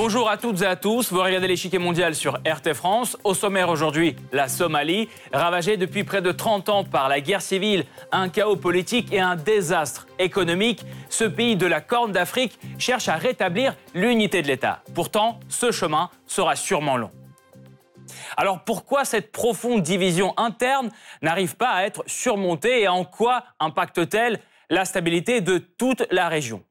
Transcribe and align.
Bonjour 0.00 0.30
à 0.30 0.36
toutes 0.36 0.62
et 0.62 0.64
à 0.64 0.76
tous, 0.76 1.12
vous 1.12 1.20
regardez 1.20 1.48
l'échiquier 1.48 1.80
mondial 1.80 2.14
sur 2.14 2.34
RT 2.46 2.72
France. 2.72 3.18
Au 3.24 3.34
sommaire 3.34 3.68
aujourd'hui, 3.68 4.14
la 4.30 4.46
Somalie, 4.46 5.08
ravagée 5.32 5.76
depuis 5.76 6.04
près 6.04 6.22
de 6.22 6.30
30 6.30 6.68
ans 6.68 6.84
par 6.84 7.08
la 7.08 7.20
guerre 7.20 7.42
civile, 7.42 7.84
un 8.12 8.28
chaos 8.28 8.54
politique 8.54 9.12
et 9.12 9.18
un 9.18 9.34
désastre 9.34 10.06
économique. 10.20 10.84
Ce 11.08 11.24
pays 11.24 11.56
de 11.56 11.66
la 11.66 11.80
Corne 11.80 12.12
d'Afrique 12.12 12.60
cherche 12.78 13.08
à 13.08 13.16
rétablir 13.16 13.74
l'unité 13.92 14.40
de 14.40 14.46
l'État. 14.46 14.84
Pourtant, 14.94 15.40
ce 15.48 15.72
chemin 15.72 16.10
sera 16.28 16.54
sûrement 16.54 16.96
long. 16.96 17.10
Alors 18.36 18.62
pourquoi 18.62 19.04
cette 19.04 19.32
profonde 19.32 19.82
division 19.82 20.32
interne 20.36 20.90
n'arrive 21.22 21.56
pas 21.56 21.70
à 21.70 21.82
être 21.82 22.04
surmontée 22.06 22.82
et 22.82 22.88
en 22.88 23.04
quoi 23.04 23.42
impacte-t-elle 23.58 24.38
la 24.70 24.84
stabilité 24.84 25.40
de 25.40 25.58
toute 25.58 26.06
la 26.12 26.28
région? 26.28 26.62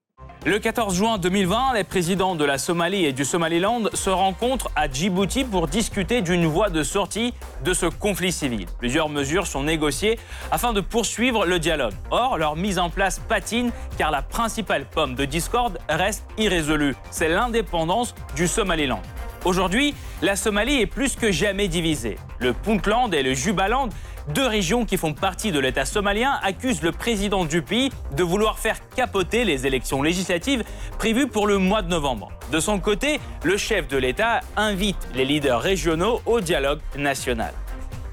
Le 0.47 0.59
14 0.59 0.95
juin 0.95 1.17
2020, 1.17 1.73
les 1.73 1.83
présidents 1.83 2.33
de 2.33 2.45
la 2.45 2.57
Somalie 2.57 3.03
et 3.03 3.11
du 3.11 3.25
Somaliland 3.25 3.83
se 3.93 4.09
rencontrent 4.09 4.71
à 4.77 4.89
Djibouti 4.89 5.43
pour 5.43 5.67
discuter 5.67 6.21
d'une 6.21 6.45
voie 6.45 6.69
de 6.69 6.83
sortie 6.83 7.33
de 7.65 7.73
ce 7.73 7.85
conflit 7.85 8.31
civil. 8.31 8.65
Plusieurs 8.79 9.09
mesures 9.09 9.45
sont 9.45 9.63
négociées 9.63 10.17
afin 10.49 10.71
de 10.71 10.79
poursuivre 10.79 11.45
le 11.45 11.59
dialogue. 11.59 11.93
Or, 12.11 12.37
leur 12.37 12.55
mise 12.55 12.79
en 12.79 12.89
place 12.89 13.19
patine 13.19 13.71
car 13.97 14.09
la 14.09 14.21
principale 14.21 14.85
pomme 14.85 15.15
de 15.15 15.25
discorde 15.25 15.79
reste 15.89 16.23
irrésolue. 16.37 16.95
C'est 17.11 17.27
l'indépendance 17.27 18.15
du 18.37 18.47
Somaliland. 18.47 19.01
Aujourd'hui, 19.47 19.95
la 20.21 20.35
Somalie 20.35 20.81
est 20.81 20.87
plus 20.87 21.15
que 21.15 21.31
jamais 21.31 21.69
divisée. 21.69 22.17
Le 22.39 22.51
Puntland 22.51 23.13
et 23.13 23.23
le 23.23 23.33
Jubaland 23.33 23.87
deux 24.27 24.45
régions 24.45 24.83
qui 24.83 24.97
font 24.97 25.13
partie 25.13 25.53
de 25.53 25.59
l'État 25.59 25.85
somalien 25.85 26.37
accusent 26.43 26.81
le 26.81 26.91
président 26.91 27.45
du 27.45 27.61
pays 27.61 27.89
de 28.17 28.23
vouloir 28.23 28.59
faire 28.59 28.75
capoter 28.89 29.45
les 29.45 29.65
élections 29.65 30.01
législatives 30.01 30.65
prévues 30.97 31.27
pour 31.27 31.47
le 31.47 31.59
mois 31.59 31.81
de 31.81 31.87
novembre. 31.87 32.29
De 32.51 32.59
son 32.59 32.79
côté, 32.79 33.21
le 33.43 33.55
chef 33.55 33.87
de 33.87 33.95
l'État 33.95 34.41
invite 34.57 35.07
les 35.15 35.23
leaders 35.23 35.61
régionaux 35.61 36.19
au 36.25 36.41
dialogue 36.41 36.81
national. 36.97 37.53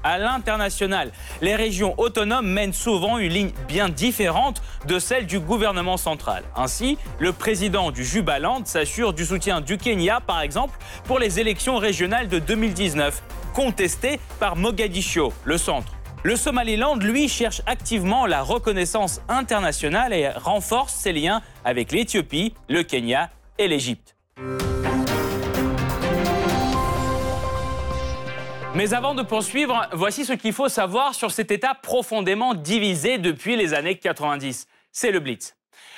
À 0.05 0.19
l'international, 0.19 1.11
les 1.41 1.55
régions 1.55 1.95
autonomes 1.97 2.45
mènent 2.47 2.73
souvent 2.73 3.17
une 3.17 3.31
ligne 3.31 3.51
bien 3.67 3.89
différente 3.89 4.61
de 4.87 4.99
celle 4.99 5.25
du 5.25 5.39
gouvernement 5.39 5.97
central. 5.97 6.43
Ainsi, 6.55 6.99
le 7.17 7.33
président 7.33 7.89
du 7.89 8.05
Jubaland 8.05 8.63
s'assure 8.65 9.13
du 9.13 9.25
soutien 9.25 9.61
du 9.61 9.79
Kenya, 9.79 10.19
par 10.21 10.41
exemple, 10.41 10.77
pour 11.05 11.17
les 11.17 11.39
élections 11.39 11.77
régionales 11.77 12.27
de 12.27 12.37
2019, 12.37 13.23
contestées 13.55 14.19
par 14.39 14.55
Mogadiscio, 14.55 15.33
le 15.43 15.57
centre. 15.57 15.93
Le 16.21 16.35
Somaliland, 16.35 16.97
lui, 16.97 17.27
cherche 17.27 17.63
activement 17.65 18.27
la 18.27 18.43
reconnaissance 18.43 19.21
internationale 19.27 20.13
et 20.13 20.29
renforce 20.29 20.93
ses 20.93 21.13
liens 21.13 21.41
avec 21.63 21.91
l'Éthiopie, 21.91 22.53
le 22.69 22.83
Kenya 22.83 23.31
et 23.57 23.67
l'Égypte. 23.67 24.15
Mais 28.75 28.93
avant 28.93 29.15
de 29.15 29.21
poursuivre, 29.23 29.87
voici 29.93 30.25
ce 30.25 30.33
qu'il 30.33 30.51
faut 30.51 30.67
savoir 30.67 31.15
sur 31.15 31.31
cet 31.31 31.49
État 31.49 31.75
profondément 31.75 32.53
divisé 32.53 33.17
depuis 33.17 33.55
les 33.55 33.73
années 33.73 33.95
90. 33.95 34.67
C'est 34.91 35.11
le 35.11 35.21
Blitz. 35.21 35.55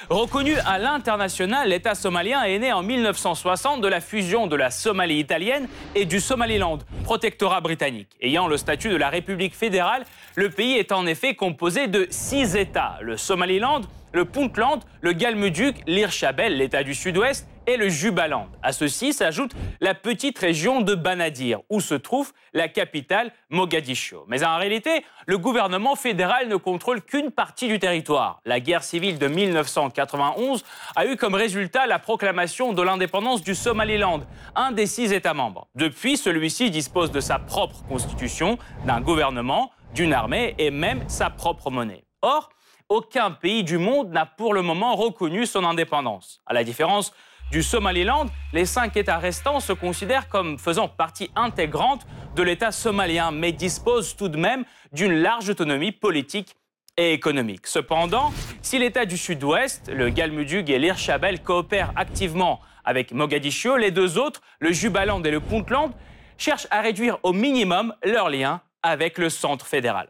Reconnu 0.10 0.54
à 0.64 0.78
l'international, 0.78 1.70
l'État 1.70 1.96
somalien 1.96 2.44
est 2.44 2.60
né 2.60 2.72
en 2.72 2.84
1960 2.84 3.82
de 3.82 3.88
la 3.88 4.00
fusion 4.00 4.46
de 4.46 4.56
la 4.56 4.70
Somalie 4.70 5.18
italienne 5.18 5.68
et 5.96 6.06
du 6.06 6.20
Somaliland, 6.20 6.78
protectorat 7.04 7.62
britannique. 7.62 8.16
Ayant 8.22 8.48
le 8.48 8.58
statut 8.58 8.90
de 8.90 8.96
la 8.96 9.10
République 9.10 9.56
fédérale, 9.56 10.06
le 10.36 10.52
pays 10.52 10.78
est 10.78 10.92
en 10.92 11.08
effet 11.08 11.34
composé 11.34 11.88
de 11.88 12.06
six 12.12 12.56
États. 12.56 13.00
Le 13.02 13.18
Somaliland, 13.18 13.82
le 14.14 14.26
Puntland, 14.26 14.82
le 15.02 15.14
Galmudug, 15.14 15.78
l'Irshabel, 15.88 16.58
l'État 16.58 16.84
du 16.84 16.94
Sud-Ouest, 16.94 17.48
et 17.68 17.78
le 17.78 17.90
Jubaland. 17.90 18.48
À 18.64 18.72
ceci 18.72 19.14
s'ajoute 19.14 19.52
la 19.82 19.94
petite 19.94 20.40
région 20.40 20.82
de 20.82 20.96
Banadir, 20.96 21.60
où 21.70 21.82
se 21.82 21.94
trouve 21.94 22.32
la 22.54 22.70
capitale 22.70 23.32
Mogadiscio. 23.50 24.24
Mais 24.28 24.44
en 24.44 24.58
réalité, 24.58 25.06
le 25.28 25.38
gouvernement 25.38 25.96
fédéral 25.96 26.48
ne 26.48 26.56
contrôle 26.56 27.02
qu'une 27.02 27.30
partie 27.30 27.68
du 27.68 27.78
territoire. 27.78 28.42
La 28.46 28.62
guerre 28.62 28.84
civile 28.84 29.20
de 29.20 29.28
1991 29.28 30.64
a 30.96 31.06
eu 31.06 31.18
comme 31.18 31.36
résultat 31.36 31.86
la 31.86 32.00
proclamation 32.00 32.72
de 32.72 32.82
l'indépendance 32.82 33.44
du 33.44 33.54
Somaliland, 33.54 34.22
un 34.56 34.72
des 34.72 34.88
six 34.88 35.12
États 35.12 35.34
membres. 35.34 35.68
Depuis, 35.76 36.18
celui-ci 36.18 36.72
dispose 36.72 37.12
de 37.12 37.20
sa 37.20 37.38
propre 37.38 37.84
constitution, 37.90 38.58
d'un 38.86 39.02
gouvernement, 39.02 39.72
d'une 39.94 40.14
armée 40.14 40.56
et 40.58 40.72
même 40.72 41.04
sa 41.10 41.30
propre 41.30 41.70
monnaie. 41.70 42.06
Or, 42.22 42.50
aucun 42.90 43.32
pays 43.32 43.66
du 43.66 43.78
monde 43.78 44.12
n'a 44.12 44.26
pour 44.26 44.54
le 44.54 44.62
moment 44.62 44.96
reconnu 44.96 45.46
son 45.46 45.66
indépendance. 45.66 46.42
À 46.46 46.54
la 46.54 46.64
différence 46.64 47.12
du 47.52 47.64
Somaliland, 47.64 48.28
les 48.54 48.66
cinq 48.66 48.98
États 48.98 49.18
restants 49.18 49.60
se 49.60 49.74
considèrent 49.74 50.28
comme 50.28 50.58
faisant 50.58 50.88
partie 50.88 51.32
intégrante 51.36 52.06
de 52.36 52.44
l'État 52.44 52.72
somalien, 52.72 53.32
mais 53.32 53.52
disposent 53.52 54.16
tout 54.16 54.30
de 54.30 54.38
même 54.38 54.66
d'une 54.92 55.14
large 55.14 55.50
autonomie 55.50 55.92
politique 55.92 56.56
et 56.98 57.14
économique. 57.14 57.68
Cependant, 57.68 58.34
si 58.62 58.80
l'État 58.80 59.06
du 59.06 59.18
Sud-Ouest, 59.18 59.90
le 59.94 60.10
Galmudug 60.10 60.70
et 60.70 60.80
l'Irshabel 60.80 61.42
coopèrent 61.42 61.94
activement 61.96 62.60
avec 62.84 63.12
Mogadiscio, 63.12 63.78
les 63.78 63.92
deux 63.92 64.18
autres, 64.18 64.42
le 64.60 64.72
Jubaland 64.72 65.24
et 65.24 65.32
le 65.32 65.40
Puntland, 65.40 65.92
cherchent 66.38 66.68
à 66.72 66.82
réduire 66.82 67.18
au 67.24 67.34
minimum 67.34 67.94
leurs 68.04 68.30
liens 68.30 68.62
avec 68.84 69.18
le 69.18 69.30
centre 69.30 69.68
fédéral. 69.68 70.10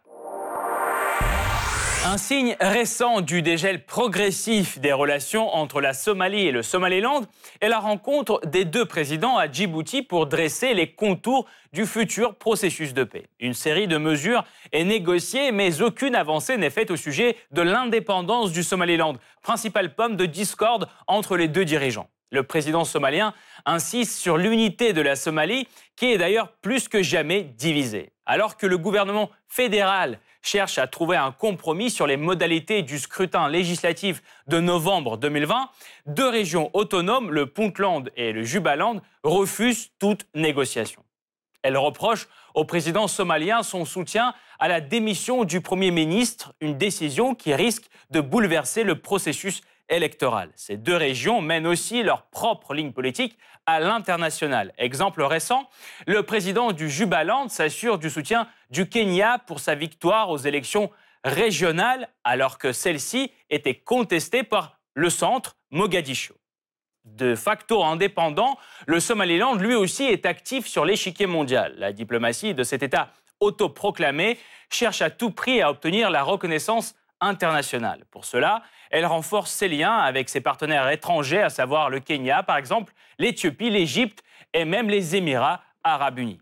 Un 2.09 2.17
signe 2.17 2.55
récent 2.61 3.19
du 3.19 3.41
dégel 3.41 3.83
progressif 3.83 4.79
des 4.79 4.93
relations 4.93 5.53
entre 5.53 5.81
la 5.81 5.91
Somalie 5.91 6.47
et 6.47 6.53
le 6.53 6.63
Somaliland 6.63 7.23
est 7.59 7.67
la 7.67 7.79
rencontre 7.79 8.39
des 8.45 8.63
deux 8.63 8.85
présidents 8.85 9.35
à 9.35 9.51
Djibouti 9.51 10.03
pour 10.03 10.25
dresser 10.25 10.73
les 10.73 10.93
contours 10.93 11.47
du 11.73 11.85
futur 11.85 12.35
processus 12.35 12.93
de 12.93 13.03
paix. 13.03 13.27
Une 13.41 13.53
série 13.53 13.89
de 13.89 13.97
mesures 13.97 14.45
est 14.71 14.85
négociée, 14.85 15.51
mais 15.51 15.81
aucune 15.81 16.15
avancée 16.15 16.55
n'est 16.55 16.69
faite 16.69 16.91
au 16.91 16.95
sujet 16.95 17.35
de 17.51 17.61
l'indépendance 17.61 18.53
du 18.53 18.63
Somaliland, 18.63 19.17
principale 19.41 19.93
pomme 19.93 20.15
de 20.15 20.25
discorde 20.25 20.87
entre 21.07 21.35
les 21.35 21.49
deux 21.49 21.65
dirigeants. 21.65 22.09
Le 22.31 22.43
président 22.43 22.85
somalien 22.85 23.33
insiste 23.65 24.17
sur 24.17 24.37
l'unité 24.37 24.93
de 24.93 25.01
la 25.01 25.17
Somalie, 25.17 25.67
qui 25.97 26.13
est 26.13 26.17
d'ailleurs 26.17 26.53
plus 26.61 26.87
que 26.87 27.03
jamais 27.03 27.43
divisée. 27.43 28.13
Alors 28.25 28.55
que 28.55 28.65
le 28.65 28.77
gouvernement 28.77 29.29
fédéral 29.49 30.19
cherche 30.47 30.77
à 30.77 30.87
trouver 30.87 31.17
un 31.17 31.31
compromis 31.31 31.89
sur 31.89 32.07
les 32.07 32.15
modalités 32.15 32.81
du 32.81 32.99
scrutin 32.99 33.49
législatif 33.49 34.23
de 34.47 34.59
novembre 34.59 35.17
2020, 35.17 35.69
deux 36.05 36.29
régions 36.29 36.69
autonomes, 36.73 37.31
le 37.31 37.47
Puntland 37.47 38.05
et 38.15 38.31
le 38.31 38.43
Jubaland, 38.43 39.01
refusent 39.23 39.89
toute 39.99 40.25
négociation. 40.33 41.03
Elle 41.63 41.77
reproche 41.77 42.27
au 42.53 42.63
président 42.63 43.07
somalien 43.07 43.61
son 43.61 43.83
soutien 43.83 44.33
à 44.59 44.69
la 44.69 44.79
démission 44.79 45.43
du 45.43 45.59
Premier 45.59 45.91
ministre, 45.91 46.53
une 46.61 46.77
décision 46.77 47.35
qui 47.35 47.53
risque 47.53 47.87
de 48.09 48.21
bouleverser 48.21 48.83
le 48.83 48.99
processus 48.99 49.61
électoral. 49.89 50.51
Ces 50.55 50.77
deux 50.77 50.95
régions 50.95 51.41
mènent 51.41 51.67
aussi 51.67 52.03
leur 52.03 52.23
propre 52.23 52.73
ligne 52.73 52.91
politique 52.91 53.37
à 53.65 53.79
l'international. 53.79 54.73
Exemple 54.77 55.21
récent, 55.23 55.69
le 56.05 56.23
président 56.23 56.71
du 56.71 56.89
Jubaland 56.89 57.49
s'assure 57.49 57.97
du 57.97 58.09
soutien 58.09 58.47
du 58.69 58.87
Kenya 58.87 59.39
pour 59.45 59.59
sa 59.59 59.75
victoire 59.75 60.29
aux 60.29 60.37
élections 60.37 60.89
régionales, 61.23 62.09
alors 62.23 62.57
que 62.57 62.71
celle-ci 62.71 63.31
était 63.49 63.75
contestée 63.75 64.43
par 64.43 64.79
le 64.93 65.09
centre 65.09 65.57
Mogadiscio. 65.71 66.35
De 67.03 67.35
facto 67.35 67.83
indépendant, 67.83 68.57
le 68.85 68.99
Somaliland 68.99 69.55
lui 69.55 69.75
aussi 69.75 70.03
est 70.03 70.25
actif 70.25 70.67
sur 70.67 70.85
l'échiquier 70.85 71.25
mondial. 71.25 71.73
La 71.77 71.93
diplomatie 71.93 72.53
de 72.53 72.63
cet 72.63 72.83
État 72.83 73.11
autoproclamé 73.39 74.37
cherche 74.69 75.01
à 75.01 75.09
tout 75.09 75.31
prix 75.31 75.61
à 75.61 75.69
obtenir 75.69 76.09
la 76.09 76.23
reconnaissance 76.23 76.95
internationale. 77.21 78.05
Pour 78.11 78.25
cela, 78.25 78.63
elle 78.91 79.05
renforce 79.05 79.51
ses 79.51 79.67
liens 79.67 79.97
avec 79.97 80.29
ses 80.29 80.41
partenaires 80.41 80.89
étrangers, 80.89 81.41
à 81.41 81.49
savoir 81.49 81.89
le 81.89 81.99
Kenya 81.99 82.43
par 82.43 82.57
exemple, 82.57 82.93
l'Éthiopie, 83.19 83.69
l'Égypte 83.69 84.23
et 84.53 84.65
même 84.65 84.89
les 84.89 85.15
Émirats 85.15 85.61
arabes 85.83 86.19
unis. 86.19 86.39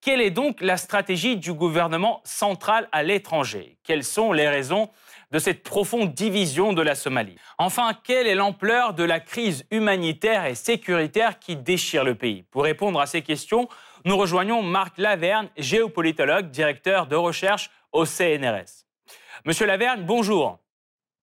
Quelle 0.00 0.20
est 0.20 0.30
donc 0.30 0.60
la 0.60 0.76
stratégie 0.76 1.36
du 1.36 1.52
gouvernement 1.52 2.20
central 2.24 2.88
à 2.92 3.02
l'étranger? 3.02 3.78
Quelles 3.82 4.04
sont 4.04 4.32
les 4.32 4.48
raisons 4.48 4.90
de 5.32 5.40
cette 5.40 5.64
profonde 5.64 6.14
division 6.14 6.72
de 6.72 6.82
la 6.82 6.94
Somalie? 6.94 7.36
Enfin, 7.58 7.92
quelle 8.04 8.28
est 8.28 8.36
l'ampleur 8.36 8.94
de 8.94 9.02
la 9.02 9.18
crise 9.18 9.66
humanitaire 9.72 10.46
et 10.46 10.54
sécuritaire 10.54 11.40
qui 11.40 11.56
déchire 11.56 12.04
le 12.04 12.14
pays? 12.14 12.44
Pour 12.44 12.62
répondre 12.62 13.00
à 13.00 13.06
ces 13.06 13.22
questions, 13.22 13.68
nous 14.04 14.16
rejoignons 14.16 14.62
Marc 14.62 14.98
Laverne, 14.98 15.48
géopolitologue, 15.56 16.50
directeur 16.50 17.08
de 17.08 17.16
recherche 17.16 17.70
au 17.90 18.04
CNRS. 18.04 18.87
Monsieur 19.44 19.66
Laverne, 19.66 20.04
bonjour. 20.04 20.58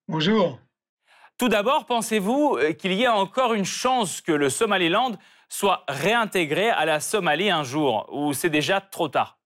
Bonjour. 0.08 0.60
Tout 1.38 1.50
d'abord, 1.50 1.86
pensez-vous 1.86 2.58
euh, 2.58 2.72
qu'il 2.72 2.94
y 2.94 3.04
ait 3.04 3.08
encore 3.08 3.54
une 3.54 3.66
chance 3.66 4.22
que 4.22 4.32
le 4.32 4.50
Somaliland 4.50 5.14
soit 5.50 5.84
réintégré 5.90 6.70
à 6.70 6.86
la 6.86 7.00
Somalie 7.00 7.50
un 7.50 7.64
jour, 7.64 8.08
ou 8.12 8.34
c'est 8.34 8.50
déjà 8.50 8.80
trop 8.80 9.10
tard? 9.10 9.38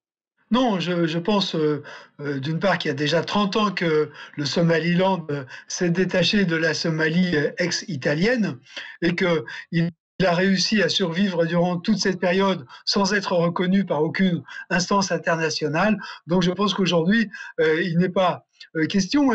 Non, 0.51 0.79
je, 0.79 1.17
pense 1.17 1.55
euh, 1.55 1.83
euh, 2.19 2.39
d'une 2.39 2.59
part 2.59 2.77
qu'il 2.77 2.89
y 2.89 2.91
a 2.91 2.95
déjà 2.95 3.23
30 3.23 3.55
ans 3.55 3.71
que 3.71 4.11
le 4.35 4.45
Somaliland 4.45 5.25
s'est 5.67 5.91
détaché 5.91 6.45
de 6.45 6.55
la 6.55 6.73
Somalie 6.73 7.35
ex-italienne 7.57 8.59
et 9.01 9.15
qu'il 9.15 9.91
a 10.25 10.33
réussi 10.33 10.81
à 10.81 10.89
survivre 10.89 11.45
durant 11.45 11.77
toute 11.77 11.97
cette 11.97 12.19
période 12.19 12.65
sans 12.83 13.13
être 13.13 13.33
reconnu 13.33 13.85
par 13.85 14.03
aucune 14.03 14.43
instance 14.69 15.11
internationale. 15.11 15.97
Donc 16.27 16.41
je 16.41 16.51
pense 16.51 16.73
qu'aujourd'hui, 16.73 17.29
euh, 17.61 17.81
il 17.81 17.97
n'est 17.97 18.09
pas 18.09 18.45
euh, 18.75 18.85
question 18.85 19.29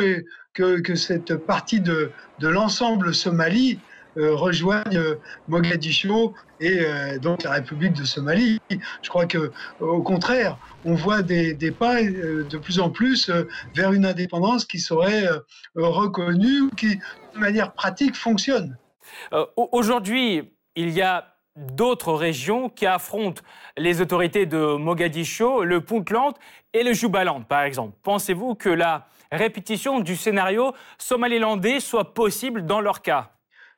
que, 0.53 0.95
cette 0.95 1.37
partie 1.37 1.81
de, 1.81 2.11
l'ensemble 2.41 3.15
Somalie 3.15 3.79
euh, 4.19 4.35
rejoigne 4.35 5.01
Mogadiscio 5.49 6.35
et 6.61 6.85
donc 7.21 7.43
la 7.43 7.53
République 7.53 7.95
de 7.95 8.05
Somalie. 8.05 8.61
Je 9.03 9.09
crois 9.09 9.27
que, 9.27 9.51
au 9.81 10.03
contraire, 10.03 10.59
on 10.85 10.95
voit 10.95 11.23
des, 11.23 11.53
des 11.53 11.71
pas 11.73 12.03
de 12.03 12.57
plus 12.59 12.79
en 12.79 12.91
plus 12.91 13.31
vers 13.75 13.93
une 13.93 14.07
indépendance 14.07 14.65
qui 14.65 14.79
serait 14.79 15.29
reconnue, 15.75 16.71
qui 16.77 16.97
de 16.97 17.39
manière 17.39 17.73
pratique 17.73 18.15
fonctionne. 18.15 18.79
Aujourd'hui, 19.57 20.54
il 20.77 20.91
y 20.91 21.03
a 21.03 21.35
d'autres 21.57 22.13
régions 22.13 22.69
qui 22.69 22.87
affrontent 22.87 23.43
les 23.77 24.01
autorités 24.01 24.47
de 24.47 24.77
Mogadiscio, 24.77 25.65
le 25.65 25.81
Puntland 25.81 26.35
et 26.73 26.83
le 26.83 26.93
Jubaland, 26.93 27.43
par 27.43 27.63
exemple. 27.63 27.97
Pensez-vous 28.03 28.55
que 28.57 28.69
la 28.69 29.07
répétition 29.31 30.01
du 30.01 30.17
scénario 30.17 30.75
somalilandais 30.99 31.81
soit 31.81 32.13
possible 32.15 32.67
dans 32.67 32.81
leur 32.81 33.03
cas? 33.03 33.31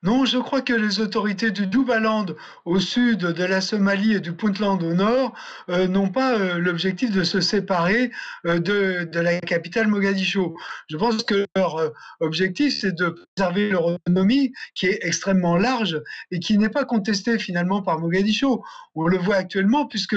Non, 0.02 0.24
je 0.24 0.38
crois 0.38 0.60
que 0.60 0.74
les 0.74 1.00
autorités 1.00 1.50
du 1.50 1.66
Jubaland 1.70 2.26
au 2.64 2.78
sud, 2.78 3.18
de 3.18 3.44
la 3.44 3.60
Somalie 3.60 4.14
et 4.14 4.20
du 4.20 4.32
Puntland 4.32 4.78
au 4.82 4.92
nord 4.92 5.32
euh, 5.70 5.88
n'ont 5.88 6.10
pas 6.10 6.34
euh, 6.34 6.58
l'objectif 6.58 7.10
de 7.10 7.24
se 7.24 7.40
séparer 7.40 8.10
euh, 8.46 8.58
de, 8.58 9.08
la 9.18 9.40
capitale 9.40 9.88
Mogadiscio. 9.88 10.56
Je 10.88 10.96
pense 10.96 11.22
que 11.22 11.46
leur 11.56 11.92
objectif, 12.20 12.78
c'est 12.78 12.94
de 12.94 13.16
préserver 13.34 13.70
leur 13.70 13.86
autonomie 13.86 14.52
qui 14.74 14.86
est 14.86 14.98
extrêmement 15.02 15.56
large 15.56 16.00
et 16.30 16.40
qui 16.40 16.58
n'est 16.58 16.68
pas 16.68 16.84
contestée 16.84 17.38
finalement 17.38 17.82
par 17.82 17.98
Mogadiscio. 17.98 18.62
On 18.94 19.06
le 19.06 19.16
voit 19.16 19.36
actuellement 19.36 19.86
puisque... 19.86 20.16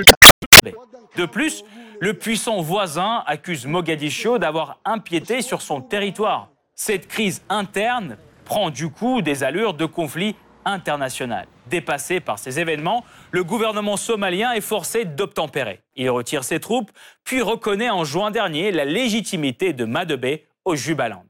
De 1.15 1.25
plus, 1.25 1.63
le 2.01 2.13
puissant 2.13 2.61
voisin 2.61 3.23
accuse 3.25 3.65
Mogadiscio 3.65 4.37
d'avoir 4.37 4.79
impiété 4.83 5.41
sur 5.41 5.61
son 5.61 5.81
territoire. 5.81 6.49
Cette 6.75 7.07
crise 7.07 7.41
interne 7.49 8.17
prend 8.49 8.71
du 8.71 8.89
coup 8.89 9.21
des 9.21 9.43
allures 9.43 9.75
de 9.75 9.85
conflit 9.85 10.35
international. 10.65 11.45
Dépassé 11.67 12.19
par 12.19 12.39
ces 12.39 12.59
événements, 12.59 13.05
le 13.29 13.43
gouvernement 13.43 13.95
somalien 13.95 14.53
est 14.53 14.61
forcé 14.61 15.05
d'obtempérer. 15.05 15.81
Il 15.95 16.09
retire 16.09 16.43
ses 16.43 16.59
troupes, 16.59 16.89
puis 17.23 17.43
reconnaît 17.43 17.91
en 17.91 18.03
juin 18.05 18.31
dernier 18.31 18.71
la 18.71 18.85
légitimité 18.85 19.71
de 19.71 19.85
Madebé 19.85 20.47
au 20.65 20.75
Jubaland. 20.75 21.25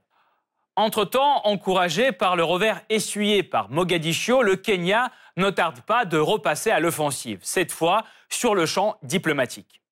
Entre-temps, 0.76 1.42
encouragé 1.44 2.10
par 2.10 2.36
le 2.36 2.42
revers 2.42 2.80
essuyé 2.88 3.42
par 3.42 3.68
Mogadiscio, 3.68 4.42
le 4.42 4.56
Kenya 4.56 5.12
ne 5.36 5.50
tarde 5.50 5.82
pas 5.82 6.06
de 6.06 6.16
repasser 6.16 6.70
à 6.70 6.80
l'offensive, 6.80 7.40
cette 7.42 7.70
fois 7.70 8.04
sur 8.30 8.54
le 8.54 8.64
champ 8.64 8.96
diplomatique. 9.02 9.82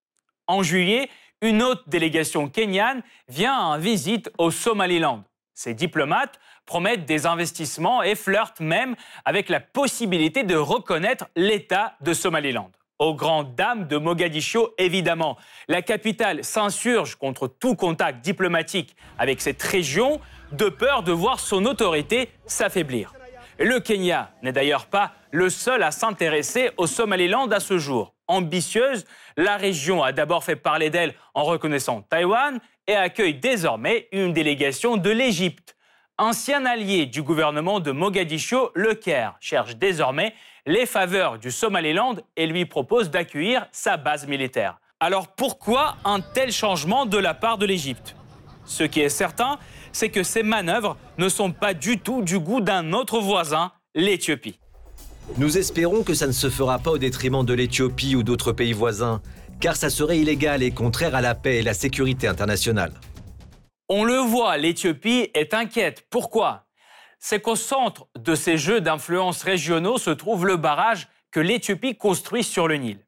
En 0.47 0.63
juillet, 0.63 1.11
une 1.43 1.61
autre 1.61 1.83
délégation 1.85 2.49
kenyane 2.49 3.03
vient 3.27 3.55
en 3.55 3.77
visite 3.77 4.31
au 4.39 4.49
Somaliland. 4.49 5.23
Ces 5.59 5.73
diplomates 5.73 6.39
promettent 6.65 7.03
des 7.03 7.25
investissements 7.25 8.01
et 8.01 8.15
flirtent 8.15 8.61
même 8.61 8.95
avec 9.25 9.49
la 9.49 9.59
possibilité 9.59 10.43
de 10.43 10.55
reconnaître 10.55 11.25
l'État 11.35 11.95
de 11.99 12.13
Somaliland. 12.13 12.71
Aux 12.97 13.13
grandes 13.13 13.55
dames 13.55 13.85
de 13.85 13.97
Mogadiscio, 13.97 14.73
évidemment. 14.77 15.35
La 15.67 15.81
capitale 15.81 16.45
s'insurge 16.45 17.15
contre 17.15 17.49
tout 17.49 17.75
contact 17.75 18.21
diplomatique 18.21 18.95
avec 19.17 19.41
cette 19.41 19.61
région, 19.61 20.21
de 20.53 20.69
peur 20.69 21.03
de 21.03 21.11
voir 21.11 21.41
son 21.41 21.65
autorité 21.65 22.29
s'affaiblir. 22.45 23.13
Le 23.59 23.81
Kenya 23.81 24.31
n'est 24.41 24.53
d'ailleurs 24.53 24.85
pas 24.85 25.11
le 25.31 25.49
seul 25.49 25.83
à 25.83 25.91
s'intéresser 25.91 26.71
au 26.77 26.87
Somaliland 26.87 27.47
à 27.47 27.59
ce 27.59 27.77
jour. 27.77 28.13
Ambitieuse, 28.29 29.05
la 29.35 29.57
région 29.57 30.03
a 30.03 30.13
d'abord 30.13 30.45
fait 30.45 30.55
parler 30.55 30.89
d'elle 30.89 31.15
en 31.33 31.43
reconnaissant 31.43 32.03
Taïwan 32.03 32.61
et 32.89 32.95
accueille 32.95 33.35
désormais 33.35 34.07
une 34.11 34.33
délégation 34.33 34.97
de 34.97 35.11
l'Égypte. 35.11 35.75
Ancien 36.17 36.65
allié 36.65 37.05
du 37.05 37.21
gouvernement 37.21 37.79
de 37.79 37.91
Mogadiscio, 37.91 38.71
le 38.73 38.95
Caire 38.95 39.37
cherche 39.39 39.75
désormais 39.75 40.33
les 40.65 40.87
faveurs 40.87 41.37
du 41.37 41.51
Somaliland 41.51 42.15
et 42.35 42.47
lui 42.47 42.65
propose 42.65 43.11
d'accueillir 43.11 43.67
sa 43.71 43.95
base 43.97 44.25
militaire. 44.25 44.79
Alors 44.99 45.27
pourquoi 45.27 45.97
un 46.03 46.19
tel 46.19 46.51
changement 46.51 47.05
de 47.05 47.19
la 47.19 47.35
part 47.35 47.59
de 47.59 47.67
l'Égypte? 47.67 48.15
Ce 48.65 48.83
qui 48.83 49.01
est 49.01 49.09
certain, 49.09 49.59
c'est 49.91 50.09
que 50.09 50.23
ces 50.23 50.41
manœuvres 50.41 50.97
ne 51.19 51.29
sont 51.29 51.51
pas 51.51 51.75
du 51.75 51.99
tout 51.99 52.23
du 52.23 52.39
goût 52.39 52.59
d'un 52.59 52.91
autre 52.93 53.19
voisin, 53.19 53.71
l'Éthiopie. 53.93 54.59
Nous 55.37 55.59
espérons 55.59 56.01
que 56.01 56.15
ça 56.15 56.25
ne 56.25 56.31
se 56.31 56.49
fera 56.49 56.79
pas 56.79 56.89
au 56.89 56.97
détriment 56.97 57.45
de 57.45 57.53
l'Éthiopie 57.53 58.15
ou 58.15 58.23
d'autres 58.23 58.51
pays 58.51 58.73
voisins, 58.73 59.21
car 59.59 59.75
ça 59.75 59.89
serait 59.89 60.19
illégal 60.19 60.63
et 60.63 60.71
contraire 60.71 61.15
à 61.15 61.21
la 61.21 61.35
paix 61.35 61.57
et 61.57 61.61
la 61.61 61.73
sécurité 61.73 62.27
internationale. 62.27 62.93
On 63.89 64.03
le 64.03 64.17
voit, 64.17 64.57
l'Éthiopie 64.57 65.29
est 65.33 65.53
inquiète. 65.53 66.05
Pourquoi? 66.09 66.65
C'est 67.19 67.41
qu'au 67.41 67.55
centre 67.55 68.07
de 68.17 68.35
ces 68.35 68.57
jeux 68.57 68.81
d'influence 68.81 69.43
régionaux 69.43 69.97
se 69.97 70.11
trouve 70.11 70.45
le 70.45 70.57
barrage 70.57 71.07
que 71.31 71.39
l'Éthiopie 71.39 71.95
construit 71.95 72.43
sur 72.43 72.67
le 72.67 72.75
Nil. 72.75 73.05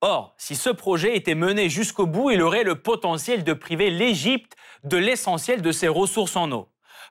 Or, 0.00 0.34
si 0.38 0.56
ce 0.56 0.70
projet 0.70 1.16
était 1.16 1.34
mené 1.34 1.68
jusqu'au 1.68 2.06
bout, 2.06 2.30
il 2.30 2.42
aurait 2.42 2.64
le 2.64 2.76
potentiel 2.76 3.44
de 3.44 3.52
priver 3.52 3.90
l'Égypte 3.90 4.56
de 4.84 4.96
l'essentiel 4.96 5.62
de 5.62 5.70
ses 5.70 5.88
ressources 5.88 6.34
en 6.34 6.50
eau. 6.50 6.68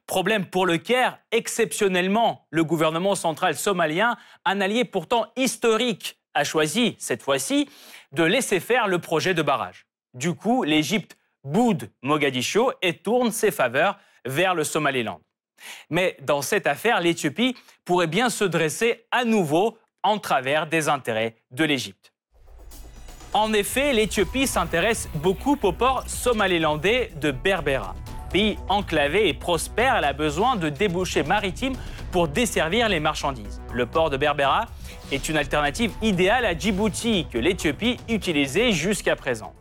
Problème 0.07 0.45
pour 0.45 0.65
le 0.65 0.77
Caire, 0.77 1.19
exceptionnellement, 1.31 2.47
le 2.49 2.63
gouvernement 2.63 3.15
central 3.15 3.55
somalien, 3.55 4.17
un 4.45 4.59
allié 4.59 4.83
pourtant 4.83 5.27
historique, 5.37 6.20
a 6.33 6.43
choisi, 6.43 6.95
cette 6.99 7.23
fois-ci, 7.23 7.69
de 8.11 8.23
laisser 8.23 8.59
faire 8.59 8.87
le 8.87 8.99
projet 8.99 9.33
de 9.33 9.41
barrage. 9.41 9.85
Du 10.13 10.33
coup, 10.33 10.63
l'Égypte 10.63 11.17
boude 11.43 11.89
Mogadiscio 12.01 12.71
et 12.81 12.97
tourne 12.97 13.31
ses 13.31 13.51
faveurs 13.51 13.97
vers 14.25 14.53
le 14.55 14.63
Somaliland. 14.63 15.21
Mais 15.89 16.17
dans 16.21 16.41
cette 16.41 16.67
affaire, 16.67 17.01
l'Éthiopie 17.01 17.55
pourrait 17.85 18.07
bien 18.07 18.29
se 18.29 18.43
dresser 18.43 19.05
à 19.11 19.25
nouveau 19.25 19.77
en 20.03 20.17
travers 20.17 20.67
des 20.67 20.89
intérêts 20.89 21.35
de 21.51 21.63
l'Égypte. 21.63 22.13
En 23.33 23.53
effet, 23.53 23.93
l'Éthiopie 23.93 24.47
s'intéresse 24.47 25.07
beaucoup 25.15 25.57
au 25.63 25.71
port 25.71 26.03
somalilandais 26.07 27.11
de 27.21 27.31
Berbera. 27.31 27.95
Pays 28.31 28.57
enclavé 28.67 29.29
et 29.29 29.33
prospère, 29.33 29.95
elle 29.95 30.05
a 30.05 30.13
besoin 30.13 30.55
de 30.55 30.69
débouchés 30.69 31.23
maritimes 31.23 31.75
pour 32.11 32.27
desservir 32.27 32.89
les 32.89 32.99
marchandises. 32.99 33.61
Le 33.73 33.85
port 33.85 34.09
de 34.09 34.17
Berbera 34.17 34.67
est 35.11 35.27
une 35.27 35.37
alternative 35.37 35.91
idéale 36.01 36.45
à 36.45 36.57
Djibouti 36.57 37.27
que 37.31 37.37
l'Éthiopie 37.37 37.97
utilisait 38.07 38.71
jusqu'à 38.71 39.15
présent. 39.15 39.53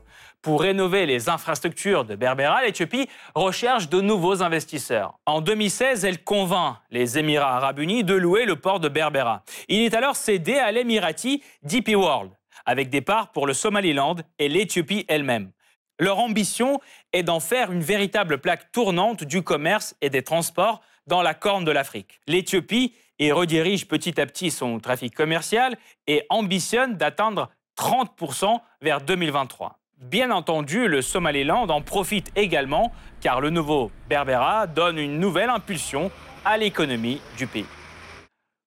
Pour 0.43 0.63
rénover 0.63 1.05
les 1.05 1.29
infrastructures 1.29 2.05
de 2.05 2.15
Berbera, 2.15 2.63
l'Éthiopie 2.63 3.09
recherche 3.35 3.89
de 3.91 4.01
nouveaux 4.01 4.43
investisseurs. 4.43 5.19
En 5.27 5.41
2016, 5.41 6.05
elle 6.05 6.23
convainc 6.25 6.77
les 6.91 7.19
Émirats 7.19 7.57
arabes 7.57 7.81
unis 7.81 8.05
de 8.05 8.15
louer 8.15 8.47
le 8.47 8.57
port 8.57 8.81
de 8.81 8.89
Berbera. 8.89 9.43
Il 9.69 9.81
est 9.81 9.93
alors 9.93 10.17
cédé 10.17 10.55
à 10.55 10.73
l'Emirati 10.73 11.43
DP 11.63 11.91
World, 11.95 12.31
avec 12.65 12.89
des 12.89 13.03
parts 13.03 13.33
pour 13.33 13.47
le 13.47 13.53
Somaliland 13.53 14.17
et 14.39 14.49
l'Éthiopie 14.49 15.05
elle-même. 15.09 15.51
Leur 15.99 16.19
ambition 16.21 16.81
est 17.13 17.25
d'en 17.25 17.41
faire 17.41 17.71
une 17.73 17.83
véritable 17.83 18.39
plaque 18.39 18.73
tournante 18.73 19.25
du 19.25 19.43
commerce 19.43 19.95
et 20.01 20.09
des 20.09 20.23
transports 20.23 20.81
dans 21.07 21.21
la 21.21 21.35
corne 21.35 21.65
de 21.65 21.73
l'Afrique. 21.73 22.21
L'Éthiopie 22.27 22.95
y 23.21 23.33
redirige 23.33 23.87
petit 23.87 24.21
à 24.21 24.27
petit 24.27 24.51
son 24.51 24.81
trafic 24.81 25.15
commercial 25.15 25.77
et 26.07 26.25
ambitionne 26.31 26.97
d'atteindre 26.97 27.51
30% 27.79 28.59
vers 28.81 29.01
2023. 29.01 29.79
Bien 30.01 30.31
entendu, 30.31 30.89
le 30.89 31.03
Somaliland 31.03 31.69
en 31.69 31.83
profite 31.83 32.33
également 32.35 32.93
car 33.21 33.43
le 33.43 33.51
nouveau 33.51 33.91
Berbera 34.09 34.67
donne 34.67 34.99
une 34.99 35.21
nouvelle 35.21 35.51
impulsion 35.51 36.11
à 36.45 36.57
l'économie 36.57 37.21
du 37.37 37.47
pays. 37.47 37.67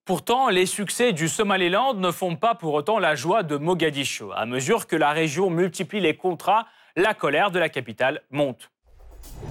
Pourtant, 0.06 0.50
les 0.50 0.68
succès 0.68 1.14
du 1.14 1.28
Somaliland 1.28 1.96
ne 1.96 2.12
font 2.12 2.36
pas 2.36 2.54
pour 2.54 2.74
autant 2.74 3.00
la 3.00 3.16
joie 3.16 3.42
de 3.42 3.58
Mogadiscio. 3.58 4.32
À 4.34 4.46
mesure 4.46 4.86
que 4.86 4.96
la 4.96 5.12
région 5.12 5.50
multiplie 5.50 6.02
les 6.02 6.16
contrats, 6.16 6.68
la 6.96 7.16
colère 7.16 7.50
de 7.50 7.58
la 7.58 7.70
capitale 7.70 8.22
monte. 8.30 8.70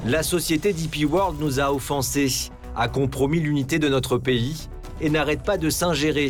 La 0.05 0.23
société 0.23 0.73
DP 0.73 1.11
World 1.11 1.41
nous 1.41 1.59
a 1.59 1.73
offensés, 1.73 2.51
a 2.77 2.89
compromis 2.89 3.41
l'unité 3.41 3.79
de 3.79 3.89
notre 3.89 4.19
pays 4.19 4.69
et 5.03 5.11
n'arrête 5.11 5.43
pas 5.43 5.59
de 5.59 5.69
s'ingérer. 5.69 6.29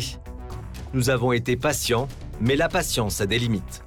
Nous 0.93 1.09
avons 1.09 1.31
été 1.31 1.55
patients, 1.55 2.09
mais 2.41 2.57
la 2.57 2.67
patience 2.67 3.21
a 3.21 3.25
des 3.25 3.39
limites. 3.39 3.85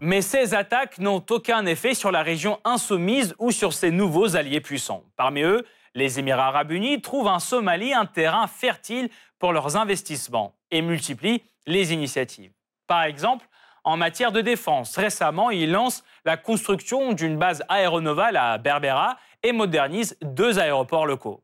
Mais 0.00 0.22
ces 0.22 0.54
attaques 0.54 0.98
n'ont 0.98 1.22
aucun 1.28 1.66
effet 1.66 1.92
sur 1.92 2.10
la 2.10 2.22
région 2.22 2.58
insoumise 2.64 3.34
ou 3.38 3.50
sur 3.50 3.74
ses 3.74 3.90
nouveaux 3.90 4.36
alliés 4.36 4.62
puissants. 4.62 5.04
Parmi 5.16 5.42
eux, 5.42 5.66
les 5.94 6.18
Émirats 6.18 6.46
arabes 6.46 6.70
unis 6.70 7.02
trouvent 7.02 7.26
en 7.26 7.40
Somalie 7.40 7.92
un 7.92 8.06
terrain 8.06 8.46
fertile 8.46 9.10
pour 9.38 9.52
leurs 9.52 9.76
investissements 9.76 10.54
et 10.70 10.80
multiplient 10.80 11.42
les 11.66 11.92
initiatives. 11.92 12.52
Par 12.86 13.02
exemple, 13.02 13.46
en 13.84 13.96
matière 13.96 14.32
de 14.32 14.40
défense, 14.40 14.96
récemment, 14.96 15.50
ils 15.50 15.70
lancent 15.70 16.04
la 16.24 16.36
construction 16.36 17.12
d'une 17.12 17.36
base 17.36 17.62
aéronavale 17.68 18.36
à 18.36 18.58
Berbera 18.58 19.16
et 19.42 19.52
modernisent 19.52 20.16
deux 20.22 20.58
aéroports 20.58 21.06
locaux. 21.06 21.42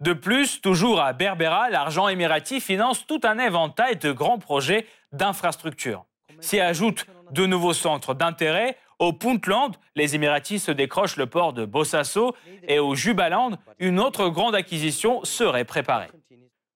De 0.00 0.12
plus, 0.12 0.60
toujours 0.60 1.00
à 1.00 1.12
Berbera, 1.12 1.70
l'argent 1.70 2.06
émirati 2.08 2.60
finance 2.60 3.06
tout 3.06 3.20
un 3.24 3.38
éventail 3.38 3.96
de 3.96 4.12
grands 4.12 4.38
projets 4.38 4.86
d'infrastructures. 5.12 6.04
S'y 6.40 6.60
ajoutent 6.60 7.06
de 7.32 7.46
nouveaux 7.46 7.72
centres 7.72 8.14
d'intérêt. 8.14 8.76
Au 9.00 9.12
Puntland, 9.12 9.72
les 9.96 10.14
Émiratis 10.14 10.62
se 10.62 10.70
décrochent 10.70 11.16
le 11.16 11.26
port 11.26 11.52
de 11.52 11.64
Bosaso 11.64 12.34
et 12.66 12.78
au 12.78 12.94
Jubaland, 12.94 13.52
une 13.78 13.98
autre 14.00 14.28
grande 14.28 14.54
acquisition 14.54 15.24
serait 15.24 15.64
préparée. 15.64 16.10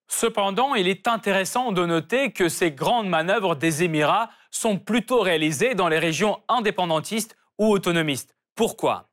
Cependant, 0.09 0.75
il 0.75 0.89
est 0.89 1.09
intéressant 1.09 1.73
de 1.73 1.87
noter 1.87 2.33
que 2.33 2.49
ces 2.49 2.71
grandes 2.71 3.09
manœuvres 3.09 3.57
des 3.57 3.83
Émirats 3.83 4.31
sont 4.51 4.79
plutôt 4.79 5.21
réalisées 5.21 5.75
dans 5.75 5.89
les 5.89 5.99
régions 5.99 6.41
indépendantistes 6.49 7.37
ou 7.59 7.73
autonomistes. 7.73 8.37
Pourquoi? 8.55 9.09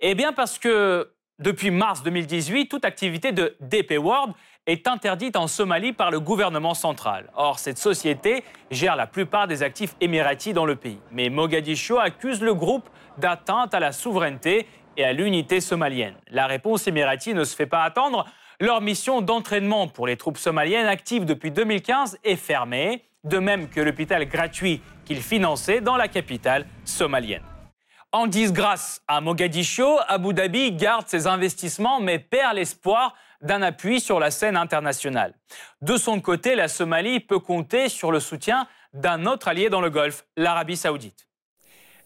Eh 0.00 0.14
bien 0.14 0.32
parce 0.32 0.58
que 0.58 1.13
depuis 1.40 1.70
mars 1.70 2.02
2018, 2.02 2.68
toute 2.68 2.84
activité 2.84 3.32
de 3.32 3.56
DP 3.60 3.98
World 3.98 4.34
est 4.66 4.86
interdite 4.86 5.36
en 5.36 5.48
Somalie 5.48 5.92
par 5.92 6.10
le 6.10 6.20
gouvernement 6.20 6.74
central. 6.74 7.28
Or, 7.34 7.58
cette 7.58 7.76
société 7.76 8.44
gère 8.70 8.96
la 8.96 9.06
plupart 9.06 9.48
des 9.48 9.62
actifs 9.62 9.96
émiratis 10.00 10.54
dans 10.54 10.64
le 10.64 10.76
pays. 10.76 11.00
Mais 11.10 11.30
Mogadiscio 11.30 11.98
accuse 11.98 12.40
le 12.40 12.54
groupe 12.54 12.88
d'atteinte 13.18 13.74
à 13.74 13.80
la 13.80 13.92
souveraineté 13.92 14.66
et 14.96 15.04
à 15.04 15.12
l'unité 15.12 15.60
somalienne. 15.60 16.14
La 16.30 16.46
réponse 16.46 16.86
émirati 16.86 17.34
ne 17.34 17.44
se 17.44 17.56
fait 17.56 17.66
pas 17.66 17.82
attendre. 17.82 18.26
Leur 18.60 18.80
mission 18.80 19.20
d'entraînement 19.20 19.88
pour 19.88 20.06
les 20.06 20.16
troupes 20.16 20.38
somaliennes 20.38 20.86
actives 20.86 21.24
depuis 21.24 21.50
2015 21.50 22.20
est 22.22 22.36
fermée, 22.36 23.02
de 23.24 23.38
même 23.38 23.68
que 23.68 23.80
l'hôpital 23.80 24.24
gratuit 24.26 24.80
qu'ils 25.04 25.22
finançaient 25.22 25.80
dans 25.80 25.96
la 25.96 26.06
capitale 26.06 26.64
somalienne. 26.84 27.42
En 28.14 28.28
disgrâce 28.28 29.02
à 29.08 29.20
Mogadiscio, 29.20 29.98
Abu 30.06 30.34
Dhabi 30.34 30.70
garde 30.70 31.08
ses 31.08 31.26
investissements 31.26 31.98
mais 31.98 32.20
perd 32.20 32.54
l'espoir 32.54 33.16
d'un 33.42 33.60
appui 33.60 34.00
sur 34.00 34.20
la 34.20 34.30
scène 34.30 34.56
internationale. 34.56 35.34
De 35.82 35.96
son 35.96 36.20
côté, 36.20 36.54
la 36.54 36.68
Somalie 36.68 37.18
peut 37.18 37.40
compter 37.40 37.88
sur 37.88 38.12
le 38.12 38.20
soutien 38.20 38.68
d'un 38.92 39.26
autre 39.26 39.48
allié 39.48 39.68
dans 39.68 39.80
le 39.80 39.90
Golfe, 39.90 40.26
l'Arabie 40.36 40.76
saoudite. 40.76 41.26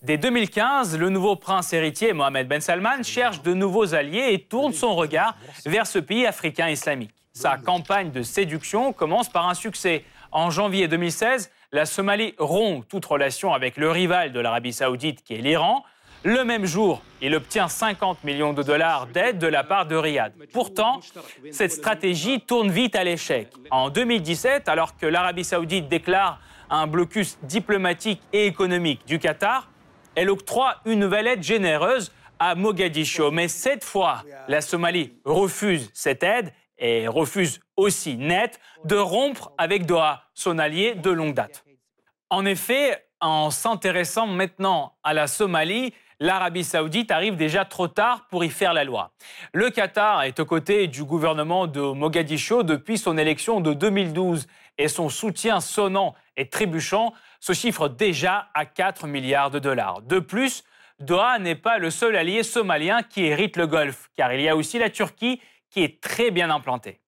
Dès 0.00 0.17
2015, 0.17 0.97
le 0.97 1.11
nouveau 1.11 1.37
prince 1.37 1.75
héritier 1.75 2.15
Mohamed 2.15 2.49
Ben 2.49 2.62
Salman 2.62 3.03
cherche 3.03 3.43
de 3.43 3.53
nouveaux 3.53 3.95
alliés 3.95 4.29
et 4.33 4.41
tourne 4.41 4.73
son 4.73 4.95
regard 4.95 5.37
vers 5.67 5.87
ce 5.87 5.99
pays 5.99 6.25
africain 6.25 6.71
islamique. 6.71 7.12
Sa 7.35 7.59
campagne 7.59 8.12
de 8.12 8.23
séduction 8.23 8.95
commence 8.95 9.29
par 9.29 9.47
un 9.47 9.55
succès. 9.55 10.07
En 10.33 10.49
janvier 10.49 10.88
2016, 10.88 11.50
la 11.71 11.85
Somalie 11.85 12.35
rompt 12.38 12.88
toute 12.88 13.05
relation 13.05 13.53
avec 13.53 13.77
le 13.77 13.91
rival 13.91 14.33
de 14.33 14.41
l'Arabie 14.41 14.73
saoudite 14.73 15.23
qui 15.23 15.35
est 15.35 15.43
l'Iran. 15.43 15.85
Le 16.25 16.43
même 16.45 16.67
jour, 16.67 17.03
il 17.21 17.35
obtient 17.35 17.69
50 17.69 18.25
millions 18.25 18.53
de 18.53 18.63
dollars 18.63 19.07
d'aide 19.07 19.39
de 19.39 19.47
la 19.47 19.63
part 19.63 19.87
de 19.87 19.95
Riyad. 19.95 20.33
Pourtant, 20.53 21.01
cette 21.53 21.73
stratégie 21.73 22.41
tourne 22.41 22.71
vite 22.71 22.97
à 22.97 23.05
l'échec. 23.05 23.53
En 23.71 23.89
2017, 23.89 24.69
alors 24.69 24.97
que 24.97 25.07
l'Arabie 25.07 25.45
saoudite 25.45 25.89
déclare 25.89 26.41
un 26.71 26.87
blocus 26.87 27.39
diplomatique 27.45 28.21
et 28.33 28.47
économique 28.47 29.07
du 29.07 29.19
Qatar, 29.19 29.71
elle 30.17 30.31
octroie 30.31 30.77
une 30.85 30.99
nouvelle 30.99 31.29
aide 31.29 31.43
généreuse 31.43 32.13
à 32.41 32.57
Mogadiscio. 32.57 33.31
Mais 33.31 33.47
cette 33.47 33.85
fois, 33.85 34.25
la 34.49 34.61
Somalie 34.61 35.13
refuse 35.25 35.91
cette 35.95 36.25
aide 36.25 36.53
et 36.79 37.07
refuse 37.07 37.61
aussi 37.77 38.17
net 38.17 38.61
de 38.85 38.97
rompre 38.97 39.53
avec 39.57 39.87
Doha, 39.87 40.25
son 40.35 40.59
allié 40.59 40.95
de 40.95 41.11
longue 41.11 41.35
date. 41.35 41.65
En 42.31 42.45
effet, 42.45 43.05
en 43.21 43.51
s'intéressant 43.51 44.27
maintenant 44.27 44.97
à 45.03 45.15
la 45.15 45.27
Somalie, 45.27 45.93
l'Arabie 46.21 46.65
saoudite 46.65 47.11
arrive 47.11 47.37
déjà 47.37 47.65
trop 47.65 47.89
tard 47.89 48.27
pour 48.31 48.45
y 48.45 48.51
faire 48.51 48.73
la 48.73 48.85
loi. 48.85 49.13
Le 49.53 49.71
Qatar 49.71 50.23
est 50.23 50.41
aux 50.41 50.47
côtés 50.47 50.87
du 50.87 51.05
gouvernement 51.05 51.67
de 51.67 51.81
Mogadiscio 51.81 52.63
depuis 52.63 52.99
son 52.99 53.17
élection 53.19 53.61
de 53.61 53.73
2012 53.73 54.47
et 54.79 54.89
son 54.89 55.09
soutien 55.09 55.61
sonnant 55.61 56.15
et 56.37 56.49
trébuchant 56.49 57.13
se 57.41 57.53
chiffre 57.53 57.89
déjà 57.89 58.49
à 58.55 58.65
4 58.65 59.07
milliards 59.07 59.51
de 59.51 59.59
dollars. 59.59 60.03
De 60.03 60.19
plus, 60.19 60.65
Doha 61.01 61.39
n'est 61.39 61.55
pas 61.55 61.79
le 61.79 61.91
seul 61.91 62.17
allié 62.17 62.43
somalien 62.43 63.03
qui 63.03 63.25
hérite 63.25 63.57
le 63.57 63.67
Golfe, 63.67 64.11
car 64.17 64.33
il 64.33 64.41
y 64.41 64.49
a 64.49 64.57
aussi 64.57 64.79
la 64.79 64.91
Turquie 64.91 65.41
qui 65.71 65.85
est 65.85 66.01
très 66.01 66.31
bien 66.31 66.51
implantée. 66.51 67.01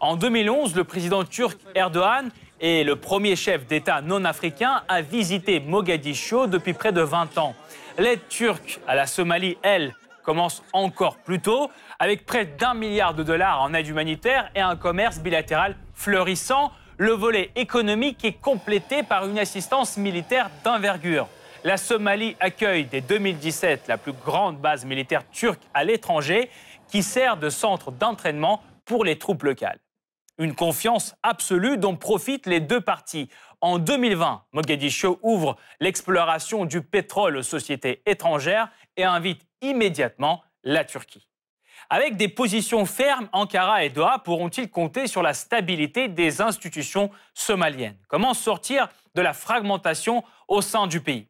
En 0.00 0.16
2011, 0.16 0.74
le 0.74 0.84
président 0.84 1.24
turc 1.24 1.58
Erdogan 1.74 2.30
est 2.64 2.82
le 2.82 2.96
premier 2.96 3.36
chef 3.36 3.66
d'État 3.66 4.00
non 4.00 4.24
africain 4.24 4.82
à 4.88 5.02
visiter 5.02 5.60
Mogadiscio 5.60 6.46
depuis 6.46 6.72
près 6.72 6.92
de 6.92 7.02
20 7.02 7.36
ans. 7.36 7.54
L'aide 7.98 8.26
turque 8.28 8.80
à 8.86 8.94
la 8.94 9.06
Somalie, 9.06 9.58
elle, 9.62 9.94
commence 10.22 10.62
encore 10.72 11.18
plus 11.18 11.40
tôt, 11.40 11.70
avec 11.98 12.24
près 12.24 12.46
d'un 12.46 12.72
milliard 12.72 13.12
de 13.12 13.22
dollars 13.22 13.60
en 13.60 13.74
aide 13.74 13.86
humanitaire 13.86 14.50
et 14.54 14.60
un 14.62 14.76
commerce 14.76 15.18
bilatéral 15.18 15.76
fleurissant. 15.92 16.72
Le 16.96 17.12
volet 17.12 17.50
économique 17.54 18.24
est 18.24 18.40
complété 18.40 19.02
par 19.02 19.28
une 19.28 19.38
assistance 19.38 19.98
militaire 19.98 20.48
d'envergure. 20.64 21.28
La 21.64 21.76
Somalie 21.76 22.34
accueille 22.40 22.86
dès 22.86 23.02
2017 23.02 23.88
la 23.88 23.98
plus 23.98 24.12
grande 24.12 24.56
base 24.56 24.86
militaire 24.86 25.28
turque 25.30 25.60
à 25.74 25.84
l'étranger 25.84 26.48
qui 26.88 27.02
sert 27.02 27.36
de 27.36 27.50
centre 27.50 27.90
d'entraînement 27.90 28.62
pour 28.86 29.04
les 29.04 29.18
troupes 29.18 29.42
locales. 29.42 29.78
Une 30.38 30.54
confiance 30.54 31.14
absolue 31.22 31.78
dont 31.78 31.96
profitent 31.96 32.46
les 32.46 32.60
deux 32.60 32.80
parties. 32.80 33.28
En 33.60 33.78
2020, 33.78 34.44
Mogadiscio 34.52 35.20
ouvre 35.22 35.56
l'exploration 35.78 36.64
du 36.64 36.82
pétrole 36.82 37.36
aux 37.36 37.42
sociétés 37.42 38.02
étrangères 38.04 38.68
et 38.96 39.04
invite 39.04 39.46
immédiatement 39.62 40.42
la 40.64 40.84
Turquie. 40.84 41.28
Avec 41.88 42.16
des 42.16 42.28
positions 42.28 42.84
fermes, 42.86 43.28
Ankara 43.32 43.84
et 43.84 43.90
Doha 43.90 44.18
pourront-ils 44.18 44.70
compter 44.70 45.06
sur 45.06 45.22
la 45.22 45.34
stabilité 45.34 46.08
des 46.08 46.40
institutions 46.40 47.10
somaliennes? 47.34 47.98
Comment 48.08 48.34
sortir 48.34 48.88
de 49.14 49.22
la 49.22 49.34
fragmentation 49.34 50.24
au 50.48 50.62
sein 50.62 50.88
du 50.88 51.00
pays? 51.00 51.28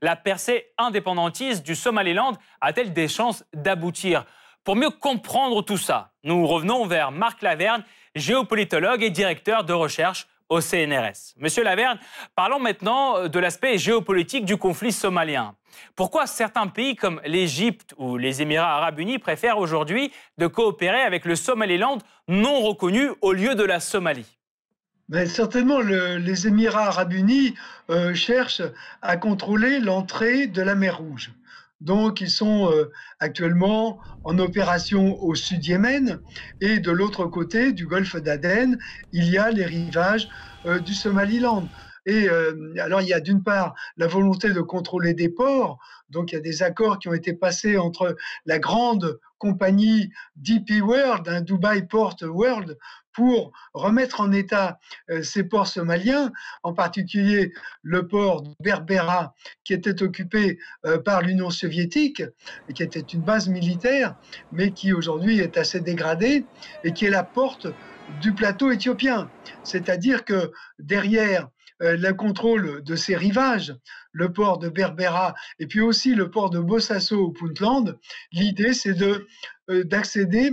La 0.00 0.16
percée 0.16 0.72
indépendantiste 0.78 1.64
du 1.64 1.74
Somaliland 1.74 2.32
a-t-elle 2.60 2.92
des 2.92 3.08
chances 3.08 3.44
d'aboutir? 3.52 4.24
Pour 4.64 4.76
mieux 4.76 4.90
comprendre 4.90 5.62
tout 5.62 5.76
ça, 5.76 6.12
nous 6.24 6.46
revenons 6.46 6.86
vers 6.86 7.12
Marc 7.12 7.42
Laverne, 7.42 7.84
géopolitologue 8.16 9.02
et 9.02 9.10
directeur 9.10 9.62
de 9.62 9.72
recherche 9.72 10.26
au 10.48 10.60
CNRS. 10.60 11.34
Monsieur 11.38 11.62
Laverne, 11.62 11.98
parlons 12.34 12.58
maintenant 12.58 13.28
de 13.28 13.38
l'aspect 13.38 13.78
géopolitique 13.78 14.44
du 14.44 14.56
conflit 14.56 14.92
somalien. 14.92 15.54
Pourquoi 15.94 16.26
certains 16.26 16.68
pays 16.68 16.96
comme 16.96 17.20
l'Égypte 17.24 17.94
ou 17.98 18.16
les 18.16 18.42
Émirats 18.42 18.76
arabes 18.76 18.98
unis 18.98 19.18
préfèrent 19.18 19.58
aujourd'hui 19.58 20.12
de 20.38 20.46
coopérer 20.46 21.02
avec 21.02 21.24
le 21.24 21.36
Somaliland 21.36 21.98
non 22.28 22.60
reconnu 22.60 23.10
au 23.20 23.32
lieu 23.32 23.54
de 23.54 23.64
la 23.64 23.80
Somalie? 23.80 24.38
Mais 25.08 25.26
certainement, 25.26 25.80
les 25.80 26.46
Émirats 26.48 26.88
arabes 26.88 27.12
unis 27.12 27.54
euh, 27.90 28.14
cherchent 28.14 28.62
à 29.02 29.16
contrôler 29.16 29.78
l'entrée 29.78 30.46
de 30.48 30.62
la 30.62 30.74
mer 30.74 30.98
Rouge. 30.98 31.30
Donc, 31.86 32.20
ils 32.20 32.30
sont 32.30 32.68
euh, 32.72 32.90
actuellement 33.20 34.00
en 34.24 34.40
opération 34.40 35.22
au 35.22 35.36
sud 35.36 35.64
Yémen 35.64 36.18
et 36.60 36.80
de 36.80 36.90
l'autre 36.90 37.26
côté 37.26 37.72
du 37.72 37.86
golfe 37.86 38.16
d'Aden, 38.16 38.76
il 39.12 39.30
y 39.30 39.38
a 39.38 39.52
les 39.52 39.64
rivages 39.64 40.28
euh, 40.66 40.80
du 40.80 40.94
Somaliland. 40.94 41.70
Et 42.06 42.28
euh, 42.28 42.74
alors, 42.78 43.02
il 43.02 43.08
y 43.08 43.12
a 43.12 43.20
d'une 43.20 43.42
part 43.42 43.74
la 43.96 44.06
volonté 44.06 44.52
de 44.52 44.60
contrôler 44.60 45.12
des 45.12 45.28
ports. 45.28 45.78
Donc, 46.08 46.32
il 46.32 46.36
y 46.36 46.38
a 46.38 46.40
des 46.40 46.62
accords 46.62 46.98
qui 46.98 47.08
ont 47.08 47.14
été 47.14 47.32
passés 47.32 47.76
entre 47.76 48.16
la 48.46 48.58
grande 48.58 49.18
compagnie 49.38 50.10
DP 50.36 50.80
World, 50.80 51.28
un 51.28 51.40
Dubai 51.40 51.82
Port 51.82 52.16
World, 52.22 52.78
pour 53.16 53.52
remettre 53.72 54.20
en 54.20 54.30
état 54.30 54.78
euh, 55.10 55.22
ces 55.22 55.42
ports 55.42 55.66
somaliens, 55.66 56.32
en 56.62 56.74
particulier 56.74 57.52
le 57.82 58.06
port 58.06 58.42
de 58.42 58.50
Berbera, 58.60 59.34
qui 59.64 59.72
était 59.72 60.02
occupé 60.02 60.58
euh, 60.84 60.98
par 60.98 61.22
l'Union 61.22 61.48
soviétique, 61.48 62.22
et 62.68 62.74
qui 62.74 62.82
était 62.82 63.00
une 63.00 63.22
base 63.22 63.48
militaire, 63.48 64.16
mais 64.52 64.70
qui 64.70 64.92
aujourd'hui 64.92 65.40
est 65.40 65.56
assez 65.56 65.80
dégradée, 65.80 66.44
et 66.84 66.92
qui 66.92 67.06
est 67.06 67.10
la 67.10 67.24
porte 67.24 67.66
du 68.20 68.34
plateau 68.34 68.70
éthiopien. 68.70 69.30
C'est-à-dire 69.64 70.24
que 70.26 70.52
derrière 70.78 71.48
le 71.80 72.12
contrôle 72.12 72.82
de 72.82 72.96
ces 72.96 73.16
rivages, 73.16 73.74
le 74.12 74.32
port 74.32 74.58
de 74.58 74.68
Berbera 74.68 75.34
et 75.58 75.66
puis 75.66 75.80
aussi 75.80 76.14
le 76.14 76.30
port 76.30 76.50
de 76.50 76.58
Bosaso 76.58 77.18
au 77.18 77.30
Puntland, 77.30 77.98
l'idée 78.32 78.72
c'est 78.72 78.94
de 78.94 79.26
d'accéder 79.68 80.52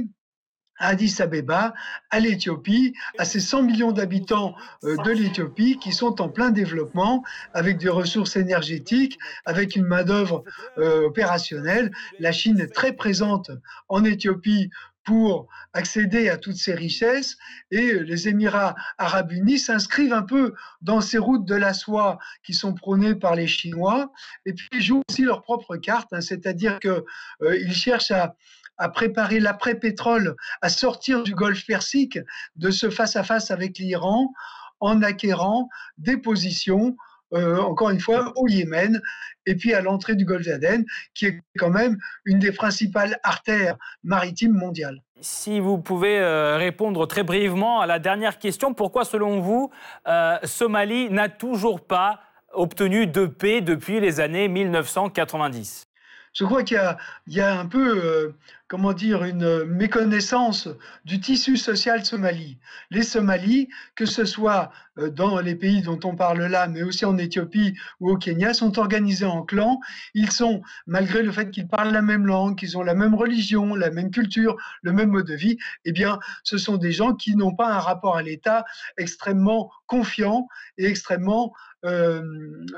Addis 0.83 1.21
Abeba, 1.21 1.73
à 2.09 2.19
l'Éthiopie, 2.19 2.93
à 3.17 3.25
ces 3.25 3.39
100 3.39 3.63
millions 3.63 3.91
d'habitants 3.91 4.55
euh, 4.83 4.97
de 4.97 5.11
l'Éthiopie 5.11 5.77
qui 5.79 5.91
sont 5.91 6.21
en 6.21 6.29
plein 6.29 6.49
développement 6.49 7.23
avec 7.53 7.77
des 7.77 7.89
ressources 7.89 8.35
énergétiques, 8.35 9.17
avec 9.45 9.75
une 9.75 9.85
main-d'œuvre 9.85 10.43
euh, 10.77 11.05
opérationnelle. 11.05 11.91
La 12.19 12.31
Chine 12.31 12.59
est 12.59 12.73
très 12.73 12.93
présente 12.93 13.51
en 13.87 14.03
Éthiopie 14.03 14.69
pour 15.03 15.47
accéder 15.73 16.29
à 16.29 16.37
toutes 16.37 16.55
ces 16.55 16.73
richesses. 16.73 17.37
Et 17.71 17.99
les 17.99 18.27
Émirats 18.27 18.75
arabes 18.97 19.31
unis 19.31 19.59
s'inscrivent 19.59 20.13
un 20.13 20.23
peu 20.23 20.53
dans 20.81 21.01
ces 21.01 21.17
routes 21.17 21.45
de 21.45 21.55
la 21.55 21.73
soie 21.73 22.19
qui 22.43 22.53
sont 22.53 22.73
prônées 22.73 23.15
par 23.15 23.35
les 23.35 23.47
Chinois. 23.47 24.11
Et 24.45 24.53
puis 24.53 24.67
ils 24.73 24.81
jouent 24.81 25.01
aussi 25.09 25.23
leur 25.23 25.41
propre 25.41 25.77
carte, 25.77 26.13
hein, 26.13 26.21
c'est-à-dire 26.21 26.79
qu'ils 26.79 27.03
euh, 27.41 27.71
cherchent 27.71 28.11
à 28.11 28.35
à 28.77 28.89
préparer 28.89 29.39
l'après-pétrole, 29.39 30.35
à 30.61 30.69
sortir 30.69 31.23
du 31.23 31.35
Golfe 31.35 31.65
Persique, 31.65 32.17
de 32.55 32.71
ce 32.71 32.89
face-à-face 32.89 33.51
avec 33.51 33.77
l'Iran, 33.77 34.33
en 34.79 35.01
acquérant 35.01 35.69
des 35.97 36.17
positions 36.17 36.97
euh, 37.33 37.57
encore 37.57 37.89
une 37.89 37.99
fois, 37.99 38.31
au 38.35 38.47
Yémen, 38.47 39.01
et 39.45 39.55
puis 39.55 39.73
à 39.73 39.81
l'entrée 39.81 40.15
du 40.15 40.25
Golfe 40.25 40.45
d'Aden, 40.45 40.85
qui 41.13 41.25
est 41.27 41.41
quand 41.57 41.69
même 41.69 41.97
une 42.25 42.39
des 42.39 42.51
principales 42.51 43.19
artères 43.23 43.77
maritimes 44.03 44.53
mondiales. 44.53 45.01
Si 45.21 45.59
vous 45.59 45.77
pouvez 45.77 46.19
euh, 46.19 46.57
répondre 46.57 47.05
très 47.07 47.23
brièvement 47.23 47.81
à 47.81 47.87
la 47.87 47.99
dernière 47.99 48.39
question, 48.39 48.73
pourquoi 48.73 49.05
selon 49.05 49.39
vous, 49.39 49.71
euh, 50.07 50.37
Somalie 50.43 51.09
n'a 51.09 51.29
toujours 51.29 51.85
pas 51.85 52.21
obtenu 52.53 53.07
de 53.07 53.25
paix 53.25 53.61
depuis 53.61 53.99
les 53.99 54.19
années 54.19 54.47
1990 54.47 55.87
je 56.33 56.45
crois 56.45 56.63
qu'il 56.63 56.81
y, 57.27 57.39
a 57.39 57.59
un 57.59 57.67
peu, 57.67 58.33
comment 58.67 58.93
dire, 58.93 59.23
une 59.23 59.65
méconnaissance 59.65 60.67
du 61.05 61.19
tissu 61.19 61.57
social 61.57 62.05
somali. 62.05 62.57
Les 62.89 63.03
Somalis, 63.03 63.69
que 63.95 64.05
ce 64.05 64.25
soit 64.25 64.71
euh, 64.97 65.09
dans 65.09 65.39
les 65.39 65.55
pays 65.55 65.81
dont 65.81 65.99
on 66.03 66.15
parle 66.15 66.43
là, 66.45 66.67
mais 66.67 66.81
aussi 66.81 67.05
en 67.05 67.17
Éthiopie 67.17 67.75
ou 67.99 68.09
au 68.09 68.17
Kenya, 68.17 68.53
sont 68.53 68.79
organisés 68.79 69.25
en 69.25 69.43
clans. 69.43 69.79
Ils 70.13 70.31
sont, 70.31 70.61
malgré 70.87 71.23
le 71.23 71.31
fait 71.31 71.51
qu'ils 71.51 71.67
parlent 71.67 71.91
la 71.91 72.01
même 72.01 72.25
langue, 72.25 72.57
qu'ils 72.57 72.77
ont 72.77 72.83
la 72.83 72.95
même 72.95 73.15
religion, 73.15 73.75
la 73.75 73.91
même 73.91 74.11
culture, 74.11 74.55
le 74.81 74.91
même 74.91 75.09
mode 75.09 75.27
de 75.27 75.35
vie, 75.35 75.57
eh 75.85 75.91
bien, 75.91 76.19
ce 76.43 76.57
sont 76.57 76.77
des 76.77 76.91
gens 76.91 77.13
qui 77.13 77.35
n'ont 77.35 77.55
pas 77.55 77.67
un 77.67 77.79
rapport 77.79 78.15
à 78.15 78.23
l'État 78.23 78.65
extrêmement 78.97 79.71
confiant 79.87 80.47
et 80.77 80.85
extrêmement 80.85 81.53
euh, 81.85 82.21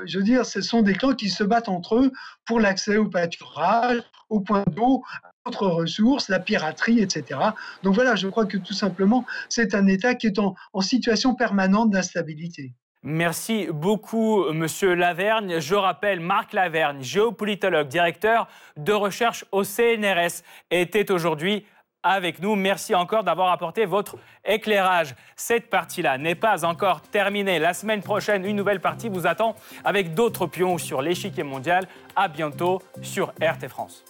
je 0.04 0.18
veux 0.18 0.24
dire, 0.24 0.44
ce 0.44 0.60
sont 0.60 0.82
des 0.82 0.94
clans 0.94 1.14
qui 1.14 1.30
se 1.30 1.44
battent 1.44 1.68
entre 1.68 1.96
eux 1.96 2.12
pour 2.44 2.58
l'accès 2.60 2.96
au 2.96 3.08
pâturage, 3.08 4.02
au 4.28 4.40
point 4.40 4.64
d'eau, 4.74 5.02
à 5.22 5.30
d'autres 5.44 5.66
ressources, 5.66 6.28
la 6.28 6.40
piraterie, 6.40 7.00
etc. 7.00 7.40
Donc 7.82 7.94
voilà, 7.94 8.16
je 8.16 8.28
crois 8.28 8.46
que 8.46 8.56
tout 8.56 8.72
simplement, 8.72 9.24
c'est 9.48 9.74
un 9.74 9.86
État 9.86 10.14
qui 10.14 10.26
est 10.26 10.38
en, 10.38 10.54
situation 10.80 11.34
permanente 11.34 11.90
d'instabilité. 11.90 12.72
Merci 13.02 13.68
beaucoup, 13.72 14.52
Monsieur 14.52 14.94
Lavergne. 14.94 15.60
Je 15.60 15.74
rappelle, 15.74 16.20
Marc 16.20 16.52
Lavergne, 16.52 17.02
géopolitologue, 17.02 17.88
directeur 17.88 18.48
de 18.76 18.92
recherche 18.92 19.44
au 19.52 19.62
CNRS, 19.64 20.42
était 20.70 21.10
aujourd'hui 21.10 21.64
avec 22.02 22.40
nous. 22.40 22.54
Merci 22.54 22.94
encore 22.94 23.24
d'avoir 23.24 23.50
apporté 23.50 23.84
votre 23.84 24.16
éclairage. 24.44 25.14
Cette 25.34 25.68
partie-là 25.70 26.18
n'est 26.18 26.34
pas 26.34 26.64
encore 26.64 27.00
terminée. 27.02 27.58
La 27.58 27.74
semaine 27.74 28.02
prochaine, 28.02 28.44
une 28.44 28.56
nouvelle 28.56 28.80
partie 28.80 29.08
vous 29.08 29.26
attend 29.26 29.56
avec 29.84 30.14
d'autres 30.14 30.46
pions 30.46 30.78
sur 30.78 31.02
l'échiquier 31.02 31.42
mondial. 31.42 31.86
À 32.14 32.28
bientôt 32.28 32.80
sur 33.02 33.32
RT 33.40 33.68
France. 33.68 34.04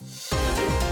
Thank 0.00 0.82
you. 0.82 0.87